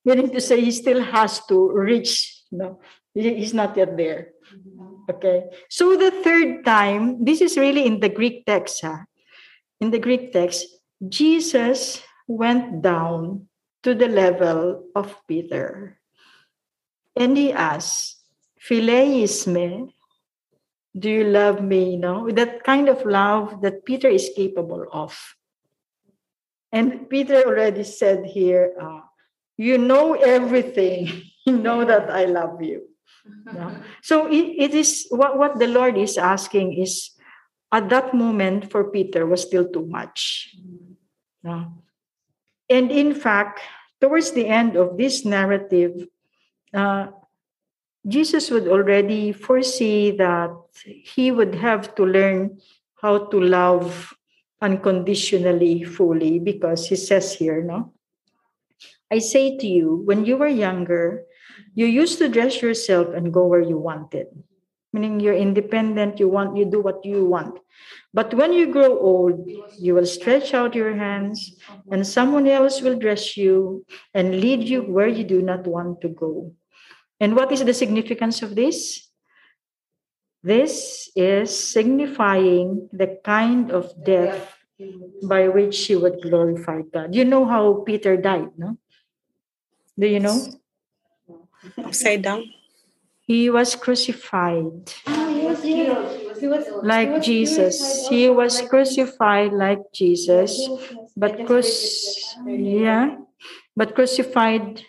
[0.04, 2.42] meaning to say he still has to reach.
[2.52, 2.80] No,
[3.14, 4.32] he- he's not yet there.
[4.52, 4.91] Mm-hmm.
[5.12, 5.44] Okay.
[5.68, 8.80] So the third time, this is really in the Greek text.
[8.80, 9.04] Huh?
[9.80, 10.66] In the Greek text,
[11.08, 13.48] Jesus went down
[13.82, 15.98] to the level of Peter.
[17.16, 18.22] And he asked,
[18.56, 19.92] Phileis me,
[20.96, 21.92] do you love me?
[21.92, 25.18] You know, that kind of love that Peter is capable of.
[26.70, 29.00] And Peter already said here, uh,
[29.56, 31.22] you know everything.
[31.42, 32.86] You know that I love you.
[33.24, 33.76] No?
[34.02, 37.10] So it, it is what, what the Lord is asking is
[37.70, 40.54] at that moment for Peter was still too much.
[41.42, 41.82] No?
[42.68, 43.60] And in fact,
[44.00, 46.08] towards the end of this narrative,
[46.74, 47.08] uh,
[48.06, 50.50] Jesus would already foresee that
[50.84, 52.58] he would have to learn
[53.00, 54.14] how to love
[54.60, 57.92] unconditionally, fully, because he says here, no?
[59.10, 61.24] I say to you, when you were younger,
[61.74, 64.26] you used to dress yourself and go where you wanted.
[64.92, 67.58] Meaning you're independent, you want you do what you want.
[68.12, 71.56] But when you grow old, you will stretch out your hands,
[71.90, 76.08] and someone else will dress you and lead you where you do not want to
[76.08, 76.52] go.
[77.20, 79.08] And what is the significance of this?
[80.42, 84.58] This is signifying the kind of death
[85.22, 87.14] by which she would glorify God.
[87.14, 88.76] You know how Peter died, no?
[89.98, 90.36] Do you know?
[91.84, 92.44] Upside down.
[93.22, 95.62] He was crucified ah, he was.
[96.42, 98.08] He was, like Jesus.
[98.08, 100.58] He was crucified like Jesus,
[101.16, 103.14] but crus yeah,
[103.76, 104.82] but crucified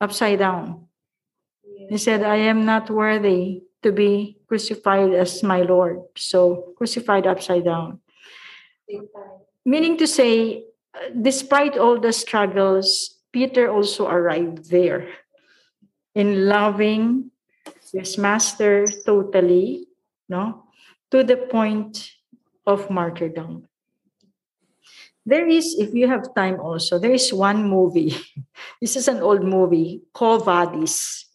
[0.00, 0.86] upside down.
[1.90, 6.02] He said, I am not worthy to be crucified as my Lord.
[6.16, 7.98] So crucified upside down.
[9.64, 10.62] Meaning to say,
[10.94, 15.08] uh, despite all the struggles, Peter also arrived there
[16.16, 17.30] in loving
[17.92, 19.86] his master totally,
[20.28, 20.64] no,
[21.12, 22.10] to the point
[22.66, 23.68] of martyrdom.
[25.26, 28.16] There is, if you have time also, there is one movie.
[28.80, 31.26] this is an old movie, called Vadis.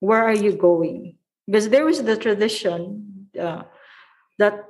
[0.00, 1.16] Where are you going?
[1.46, 3.62] Because there was the tradition uh,
[4.38, 4.64] that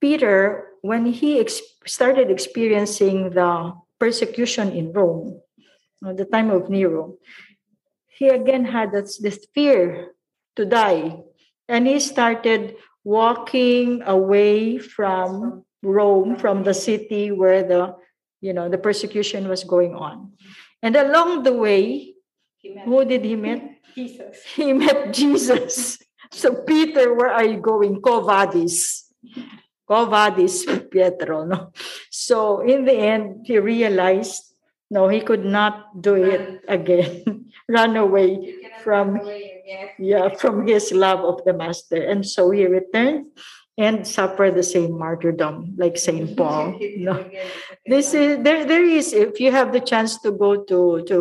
[0.00, 5.40] Peter, when he ex- started experiencing the persecution in Rome,
[6.06, 7.16] at the time of Nero,
[8.14, 10.14] he again had this, this fear
[10.56, 11.20] to die.
[11.68, 17.96] And he started walking away from Rome, from the city where the
[18.40, 20.32] you know the persecution was going on.
[20.82, 22.14] And along the way,
[22.84, 23.62] who did he meet?
[23.94, 24.36] Jesus.
[24.56, 25.98] He met Jesus.
[26.32, 28.00] So Peter, where are you going?
[28.00, 29.06] Quo Vadis.
[29.86, 31.44] Quo Vadis Pietro.
[31.44, 31.70] No?
[32.10, 34.42] So in the end, he realized
[34.94, 37.50] no, he could not do it again.
[37.68, 38.54] Run away
[38.86, 39.18] from
[39.98, 41.98] yeah, from his love of the master.
[41.98, 43.34] And so he returned
[43.76, 46.78] and suffered the same martyrdom like Saint Paul.
[46.78, 47.26] No.
[47.84, 51.18] This is there there is if you have the chance to go to to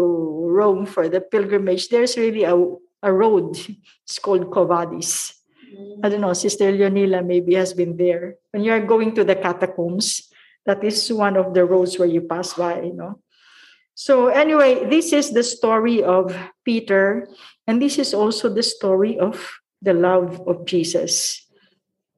[0.53, 2.53] Rome for the pilgrimage, there's really a,
[3.01, 3.57] a road.
[4.05, 5.33] It's called Quo Vadis.
[6.03, 8.37] I don't know, Sister Leonila maybe has been there.
[8.53, 10.29] When you are going to the catacombs,
[10.67, 13.17] that is one of the roads where you pass by, you know.
[13.95, 17.27] So anyway, this is the story of Peter
[17.67, 19.37] and this is also the story of
[19.81, 21.45] the love of Jesus.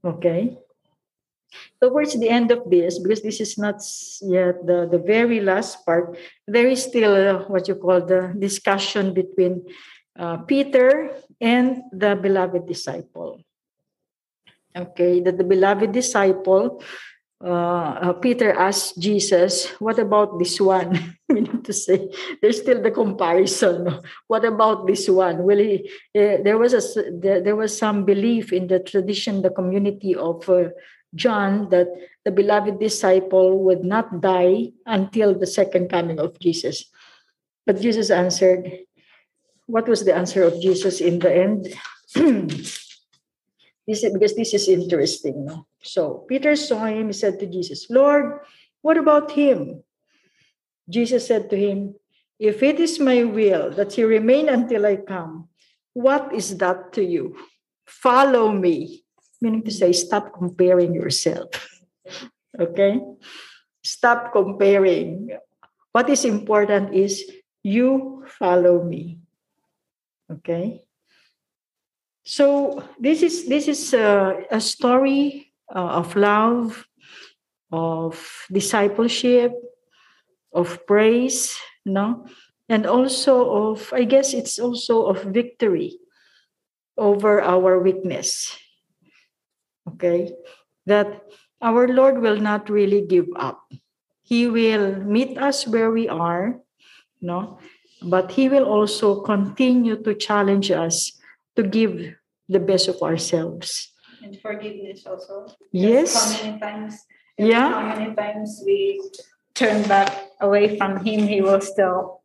[0.03, 0.57] Okay?
[1.81, 3.81] Towards the end of this, because this is not
[4.21, 9.13] yet the, the very last part, there is still uh, what you call the discussion
[9.13, 9.65] between
[10.17, 11.11] uh, Peter
[11.41, 13.41] and the beloved disciple.
[14.75, 16.83] Okay, that the beloved disciple
[17.43, 21.17] uh, Peter asked Jesus, What about this one?
[21.29, 22.09] Meaning to say,
[22.41, 24.01] there's still the comparison.
[24.27, 25.43] What about this one?
[25.43, 25.89] Will he?
[26.15, 30.47] Uh, there was a there, there, was some belief in the tradition, the community of
[30.49, 30.69] uh,
[31.13, 31.87] John, that
[32.23, 36.85] the beloved disciple would not die until the second coming of Jesus.
[37.65, 38.71] But Jesus answered,
[39.65, 41.73] What was the answer of Jesus in the end?
[43.87, 45.45] This is, because this is interesting.
[45.45, 45.67] No?
[45.83, 48.41] So Peter saw him, he said to Jesus, Lord,
[48.81, 49.83] what about him?
[50.89, 51.95] Jesus said to him,
[52.39, 55.49] If it is my will that he remain until I come,
[55.93, 57.37] what is that to you?
[57.85, 59.05] Follow me.
[59.41, 61.49] Meaning to say, stop comparing yourself.
[62.55, 63.03] Okay?
[63.83, 65.27] Stop comparing.
[65.91, 67.19] What is important is
[67.63, 69.19] you follow me.
[70.31, 70.84] Okay?
[72.25, 76.89] So this is this is a, a story uh, of love,
[77.71, 78.17] of
[78.49, 79.53] discipleship,
[80.49, 81.53] of praise,
[81.85, 82.25] no,
[82.67, 86.01] and also of I guess it's also of victory
[86.97, 88.57] over our weakness.
[89.85, 90.33] Okay,
[90.89, 91.29] that
[91.61, 93.61] our Lord will not really give up.
[94.25, 96.57] He will meet us where we are,
[97.21, 97.61] no,
[98.01, 101.21] but He will also continue to challenge us
[101.55, 102.15] to give
[102.47, 103.91] the best of ourselves.
[104.23, 105.47] And forgiveness also.
[105.71, 106.13] Yes.
[106.13, 106.99] How many times?
[107.37, 107.69] Yeah.
[107.69, 109.01] How many times we
[109.53, 110.11] turn back
[110.41, 112.21] away from Him, He will still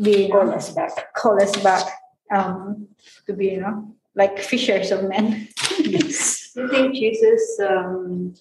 [0.00, 1.14] be you know, Call us back.
[1.14, 1.84] Call us back
[2.30, 2.88] um,
[3.26, 5.48] to be, you know, like fishers of men.
[5.80, 6.52] Yes.
[6.58, 8.34] I think Jesus, um,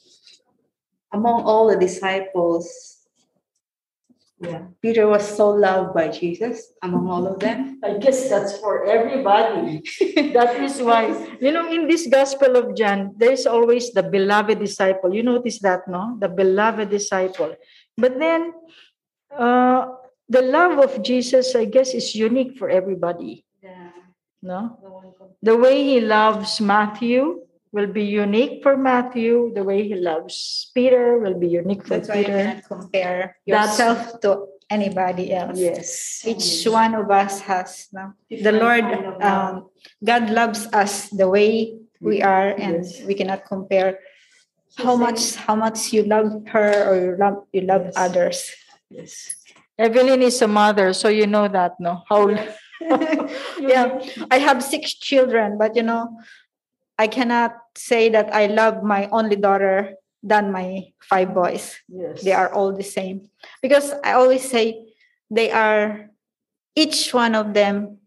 [1.14, 2.97] among all the disciples,
[4.39, 7.81] yeah, Peter was so loved by Jesus among all of them.
[7.83, 9.81] I guess that's for everybody.
[10.33, 11.09] that is why,
[11.41, 15.13] you know, in this Gospel of John, there's always the beloved disciple.
[15.13, 16.17] You notice that, no?
[16.19, 17.55] The beloved disciple.
[17.97, 18.53] But then,
[19.35, 19.88] uh,
[20.29, 23.43] the love of Jesus, I guess, is unique for everybody.
[23.63, 23.89] Yeah.
[24.43, 24.77] No?
[25.41, 27.41] The way he loves Matthew,
[27.72, 29.51] will be unique for Matthew.
[29.53, 32.38] The way he loves Peter will be unique for That's why you Peter.
[32.38, 35.59] cannot compare That's- yourself to anybody else.
[35.59, 36.24] Yes.
[36.28, 38.13] Each one of us has no?
[38.30, 38.84] the Lord.
[39.24, 39.70] Um,
[40.03, 43.01] God loves us the way we are, and Yes.
[43.03, 43.99] we cannot compare
[44.78, 47.95] how much how much you love her or you love you love Yes.
[47.97, 48.38] others.
[48.89, 49.36] Yes.
[49.80, 52.03] Evelyn is a mother, so you know that, no?
[52.09, 52.30] How
[53.59, 53.99] yeah,
[54.32, 56.18] I have six children, but you know,
[56.98, 59.93] I cannot say that I love my only daughter
[60.24, 61.78] than my five boys.
[61.88, 62.24] yes.
[62.24, 63.30] They are all the same
[63.62, 64.89] because I always say
[65.30, 66.10] they are
[66.76, 67.98] each one of them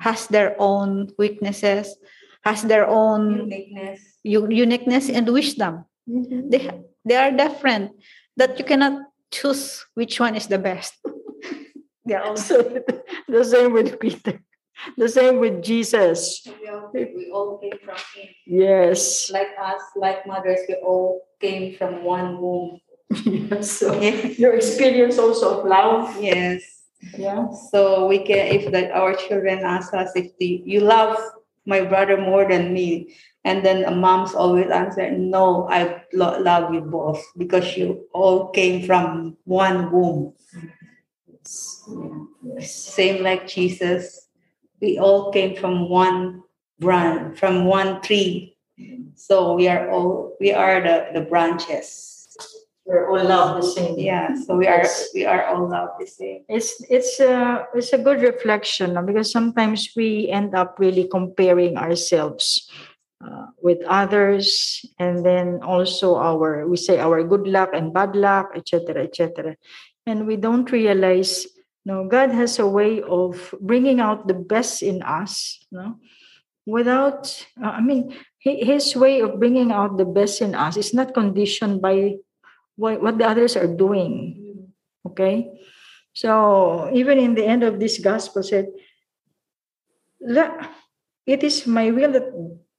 [0.00, 1.94] has their own weaknesses,
[2.44, 4.00] has their own Uniqueness.
[4.24, 5.84] u- uniqueness and wisdom.
[6.10, 6.50] Mhm.
[6.50, 6.70] They
[7.06, 7.94] they are different
[8.36, 8.98] that you cannot
[9.30, 10.98] choose which one is the best.
[12.06, 12.62] they are all So,
[13.30, 14.42] the same with Peter.
[14.96, 16.46] The same with Jesus.
[16.46, 18.28] We all, we all came from him.
[18.46, 19.30] Yes.
[19.30, 22.80] Like us, like mothers, we all came from one womb.
[23.24, 23.70] yes.
[23.78, 24.26] So Yeah.
[24.38, 26.16] your experience also of love.
[26.20, 26.62] Yes.
[27.16, 27.48] Yeah.
[27.70, 31.16] So we can, if that our children ask us if the, you love
[31.66, 33.14] my brother more than me,
[33.44, 38.48] and then a mom's always answer, no, I lo- love you both because you all
[38.50, 40.34] came from one womb.
[42.58, 44.28] Same like Jesus,
[44.80, 46.42] we all came from one
[46.78, 48.56] branch, from one tree.
[49.14, 52.08] So we are all we are the, the branches.
[52.86, 53.98] We're all love the same.
[53.98, 54.34] Yeah.
[54.34, 55.08] So we are Yes.
[55.14, 56.42] we are all love the same.
[56.48, 62.66] It's it's a it's a good reflection because sometimes we end up really comparing ourselves
[63.20, 68.56] uh, with others, and then also our we say our good luck and bad luck,
[68.56, 69.56] etc., etc.,
[70.06, 71.46] and we don't realize.
[71.84, 75.58] No, God has a way of bringing out the best in us.
[75.72, 75.96] No,
[76.66, 78.12] without uh, I mean,
[78.44, 82.20] hi- His way of bringing out the best in us is not conditioned by
[82.76, 84.68] what, what the others are doing.
[85.08, 85.48] Okay,
[86.12, 88.68] so even in the end of this gospel said,
[90.20, 92.28] it is my will that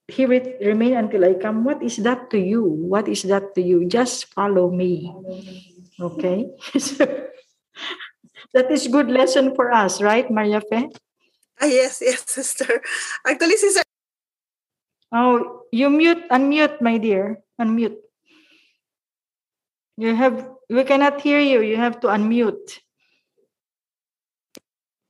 [0.08, 1.64] he re- remain until I come.
[1.64, 2.64] What is that to you?
[2.64, 3.88] What is that to you?
[3.88, 5.10] Just follow me.
[6.00, 6.52] Okay.
[8.54, 10.90] That is good lesson for us, right, Maria Fe?
[11.62, 12.82] Ah, yes, yes, sister.
[13.26, 13.84] Actually, sister,
[15.12, 17.44] Oh, you mute, unmute, my dear.
[17.60, 18.00] Unmute.
[19.98, 21.62] You have we cannot hear you.
[21.62, 22.80] You have to unmute.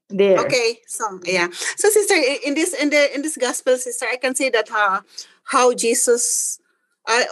[0.09, 0.39] There.
[0.39, 1.47] Okay, so yeah.
[1.77, 5.05] So sister, in this in the in this gospel, sister, I can see that how
[5.45, 6.59] how Jesus
[7.07, 7.23] uh,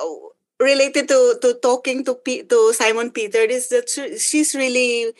[0.62, 3.48] related to to talking to Pe- to Simon Peter.
[3.48, 3.90] This that
[4.22, 5.12] she's really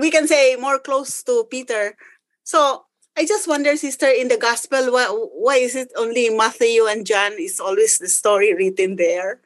[0.00, 1.94] we can say more close to Peter.
[2.42, 7.04] So I just wonder, sister, in the gospel, why why is it only Matthew and
[7.04, 9.44] John is always the story written there?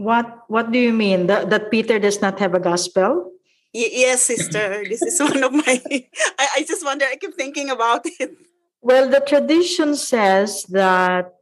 [0.00, 3.30] What What do you mean that, that Peter does not have a gospel?
[3.76, 4.82] Y- yes, sister.
[4.88, 5.76] this is one of my.
[6.40, 7.04] I, I just wonder.
[7.04, 8.32] I keep thinking about it.
[8.80, 11.36] Well, the tradition says that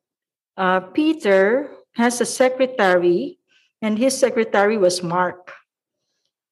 [0.57, 3.39] uh, Peter has a secretary,
[3.81, 5.53] and his secretary was Mark.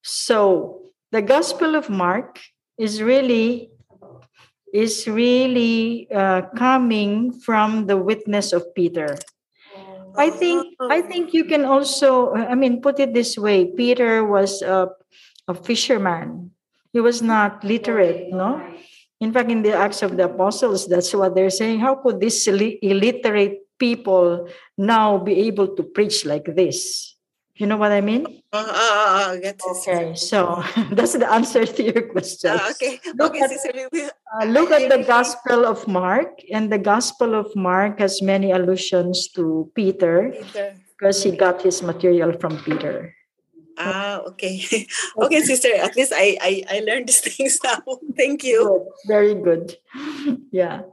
[0.03, 2.39] So the Gospel of Mark
[2.79, 3.71] is really
[4.73, 9.19] is really uh, coming from the witness of Peter.
[10.17, 14.63] I think I think you can also I mean put it this way Peter was
[14.63, 14.91] a,
[15.49, 16.51] a fisherman.
[16.93, 18.59] He was not literate, no?
[19.21, 21.79] In fact, in the Acts of the Apostles, that's what they're saying.
[21.81, 24.49] How could these illiterate people
[24.79, 27.15] now be able to preach like this?
[27.61, 28.25] You know what I mean?
[28.49, 29.69] Uh, uh, uh, get it.
[29.85, 30.65] Okay, so
[30.97, 32.57] that's the answer to your question.
[32.57, 32.97] Ah, okay.
[33.21, 33.85] Look okay, at- sister.
[34.33, 39.29] Uh, look at the Gospel of Mark, and the Gospel of Mark has many allusions
[39.37, 40.73] to Peter Peter.
[40.97, 43.13] because he got his material from Peter.
[43.77, 44.65] Ah, okay.
[45.21, 45.77] okay, sister.
[45.77, 47.85] At least I, I, I learned these things now.
[48.17, 48.65] Thank you.
[48.65, 49.77] Good, very good.
[50.49, 50.89] Yeah.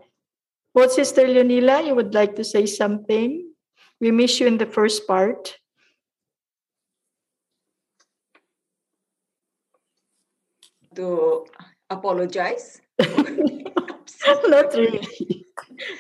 [0.76, 3.47] Well, Sister Leonila, you would like to say something?
[4.03, 5.55] We miss you in the first part.
[10.97, 11.45] To
[11.89, 12.81] apologize.
[14.49, 15.45] Not really.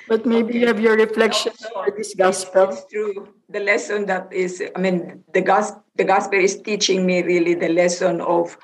[0.07, 2.69] But maybe you have your reflections No, no, for this gospel.
[2.69, 3.29] It's true.
[3.49, 7.69] The lesson that is, I mean, the gospel, the gospel is teaching me really the
[7.69, 8.57] lesson of,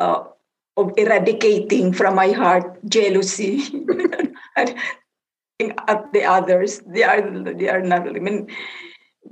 [0.00, 0.24] uh,
[0.76, 3.62] of eradicating from my heart jealousy
[4.56, 4.74] and
[5.86, 6.82] at the others.
[6.86, 7.22] They are,
[7.54, 8.08] they are not.
[8.08, 8.48] I mean,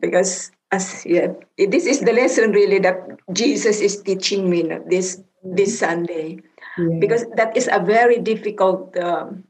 [0.00, 1.28] because as yeah,
[1.58, 2.98] this is the lesson really that
[3.32, 6.40] Jesus is teaching me this this Sunday
[6.78, 6.98] Yeah.
[7.00, 9.44] because that is a very difficult um,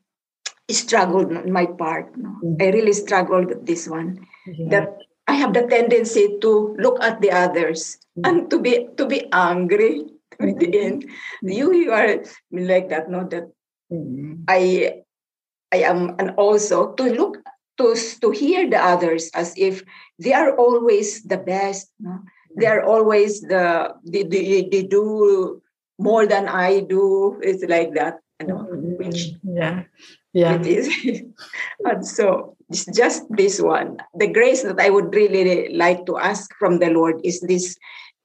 [0.70, 2.14] struggle on my part.
[2.16, 2.39] no.
[2.61, 4.68] I really struggled with this one Yeah.
[4.70, 4.89] that
[5.26, 10.07] I have the tendency to look at the others and to be to be angry
[10.41, 11.11] with the end.
[11.43, 12.22] You you are
[12.55, 13.26] like that, no?
[13.26, 13.51] That
[13.91, 14.47] Mhm.
[14.47, 15.03] I
[15.74, 17.43] I am and also to look
[17.78, 19.82] to to hear the others as if
[20.22, 21.91] they are always the best.
[21.99, 22.22] No?
[22.57, 25.61] They are always the they, they, they do
[25.99, 27.38] more than I do.
[27.42, 28.64] It's like that, you know,
[29.01, 29.84] which Yeah.
[30.32, 30.55] Yeah.
[30.61, 30.88] it is.
[31.84, 33.99] and so it's just this one.
[34.14, 37.76] The grace that I would really like to ask from the Lord is this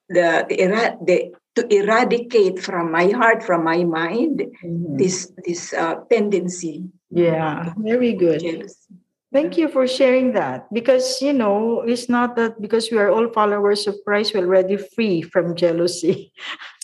[0.10, 4.98] the the, the to eradicate from my heart, from my mind, Mhm.
[4.98, 6.88] this this uh, tendency.
[7.10, 7.74] Yeah.
[7.78, 8.40] Very good.
[8.40, 9.01] Jealousy.
[9.32, 13.32] Thank you for sharing that because you know it's not that because we are all
[13.32, 16.34] followers of Christ we're already free from jealousy.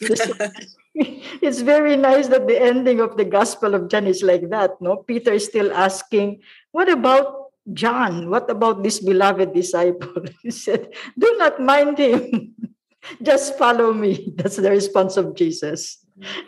[0.95, 4.79] it's very nice that the ending of the Gospel of John is like that.
[4.79, 6.39] No, Peter is still asking,
[6.71, 8.31] "What about John?
[8.31, 12.55] What about this beloved disciple?" He said, "Do not mind him.
[13.21, 15.99] Just follow me." That's the response of Jesus.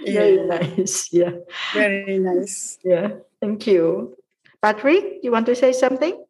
[0.06, 1.12] Very nice.
[1.12, 1.44] Yeah.
[1.76, 2.80] Very nice.
[2.88, 3.20] Yeah.
[3.44, 4.16] Thank you.
[4.62, 6.26] Patrick, you want to say something?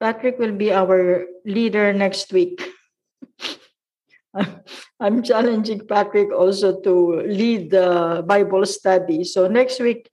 [0.00, 2.66] Patrick will be our leader next week.
[5.00, 9.22] I'm challenging Patrick also to lead the Bible study.
[9.22, 10.10] So next week,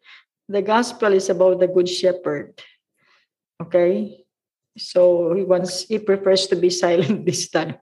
[0.48, 2.62] the gospel is about the Good Shepherd.
[3.62, 4.26] Okay?
[4.78, 7.78] So he wants, he prefers to be silent this time.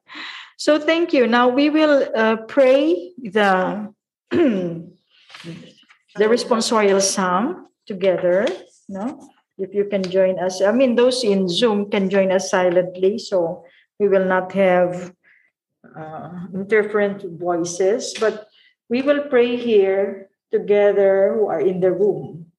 [0.58, 1.28] So thank you.
[1.28, 3.94] Now we will uh, pray the
[6.16, 8.48] the responsorial psalm together.
[8.90, 10.62] No, if you can join us.
[10.62, 13.66] I mean, those in Zoom can join us silently, so
[14.00, 15.14] we will not have
[15.98, 18.14] uh, interferent voices.
[18.20, 18.48] But
[18.90, 22.52] we will pray here together who are in the room.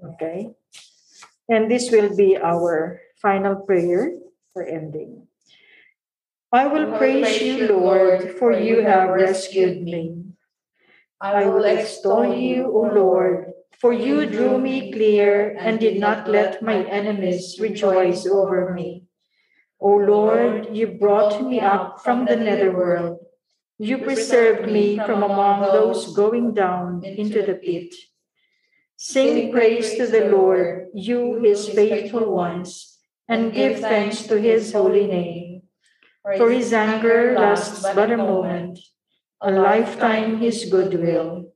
[0.00, 0.54] Okay,
[1.48, 4.16] and this will be our final prayer
[4.52, 5.26] for ending.
[6.52, 10.19] I will praise you, Lord, for you have rescued me.
[11.20, 16.62] I will extol you, O Lord, for you drew me clear and did not let
[16.62, 19.04] my enemies rejoice over me.
[19.80, 23.20] O Lord, you brought me up from the netherworld.
[23.78, 27.94] You preserved me from among those going down into the pit.
[28.96, 32.98] Sing praise to the Lord, you his faithful ones,
[33.28, 35.62] and give thanks to his holy name.
[36.36, 38.78] For his anger lasts but a moment,
[39.40, 41.52] a lifetime his goodwill.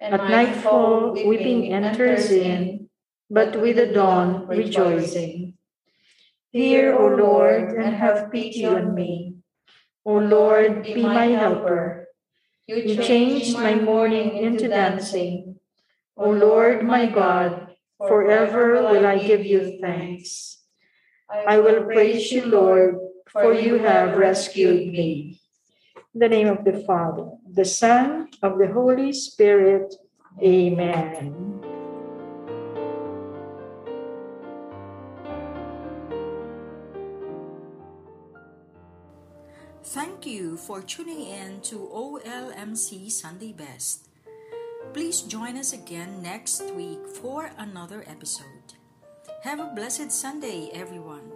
[0.00, 2.88] At nightfall, weeping enters in,
[3.30, 5.54] but with the dawn, rejoicing.
[6.52, 9.36] Hear, O Lord, and have pity on me.
[10.04, 12.06] O Lord, be my helper.
[12.66, 15.58] You changed my mourning into dancing.
[16.16, 20.62] O Lord, my God, forever will I give you thanks.
[21.28, 22.98] I will praise you, Lord,
[23.28, 25.40] for you have rescued me.
[26.16, 29.94] The name of the Father, the Son, of the Holy Spirit.
[30.40, 31.60] Amen.
[39.84, 44.08] Thank you for tuning in to OLMC Sunday Best.
[44.94, 48.72] Please join us again next week for another episode.
[49.42, 51.35] Have a blessed Sunday, everyone.